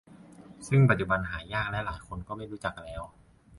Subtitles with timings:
[0.67, 3.01] ซึ่งปัจจุบันหายากและหลายคนก็ไม่รู้จักแล้ว